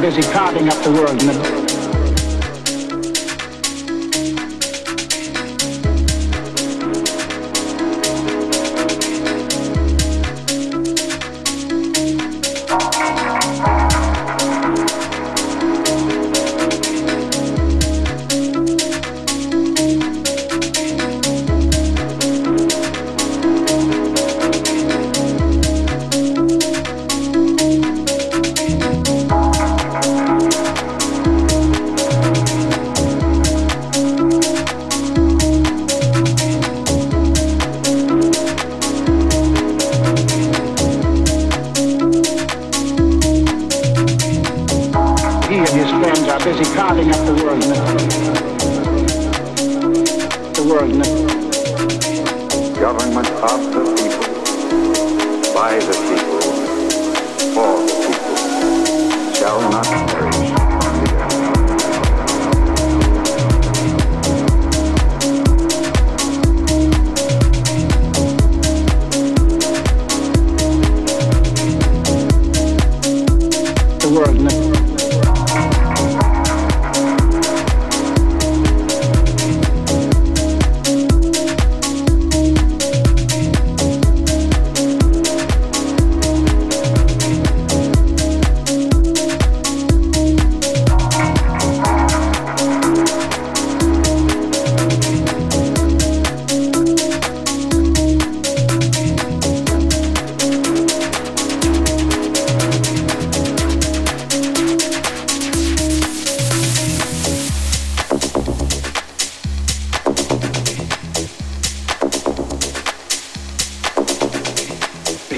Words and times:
busy 0.00 0.22
carving 0.32 0.68
up 0.68 0.82
the 0.82 0.90
world 0.90 1.22
in 1.22 1.65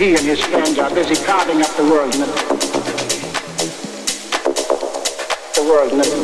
he 0.08 0.14
and 0.14 0.24
his 0.24 0.42
friends 0.42 0.78
are 0.78 0.88
busy 0.94 1.14
carving 1.26 1.60
up 1.60 1.68
the 1.76 1.84
world. 1.84 2.14
In 2.14 2.20
the 5.54 5.62
world. 5.68 5.92
in 5.92 6.17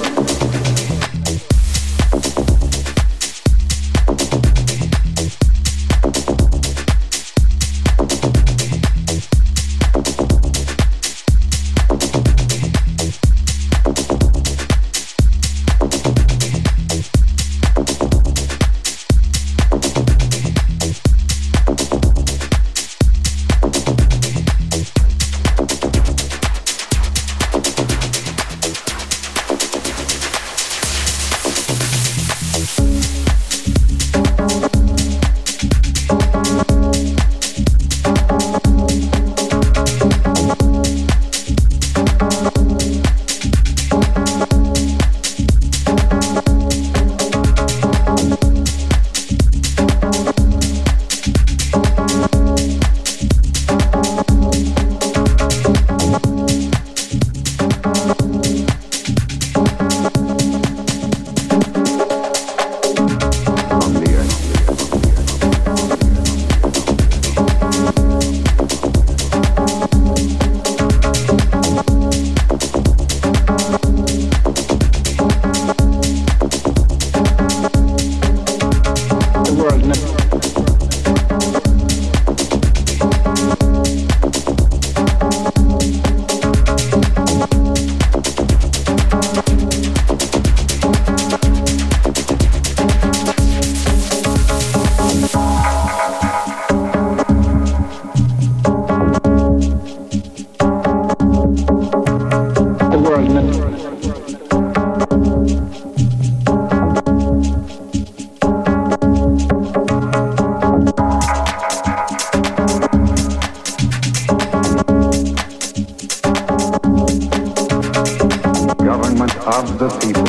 of 119.54 119.78
the 119.78 119.89
people, 120.01 120.24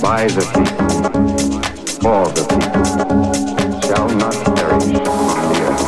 by 0.00 0.28
the 0.28 0.44
people, 0.54 0.86
for 2.00 2.28
the 2.32 2.44
people, 2.46 2.84
shall 3.80 4.08
not 4.10 4.36
perish 4.54 4.84
on 5.08 5.52
the 5.52 5.58
earth. 5.66 5.84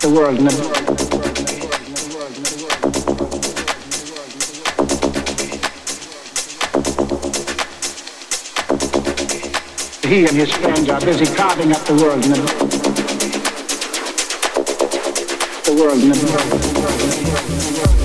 The 0.00 0.08
world 0.14 0.40
never. 0.40 0.79
he 10.10 10.26
and 10.26 10.36
his 10.36 10.50
friends 10.50 10.90
are 10.90 11.00
busy 11.00 11.24
carving 11.36 11.70
up 11.70 11.80
the 11.84 11.94
world 11.94 12.24
in 12.24 12.32
the, 12.32 12.36
the 15.66 15.74
world 15.80 16.02
in 16.02 16.08
the, 16.08 16.16
the 16.16 17.80
world. 17.86 17.99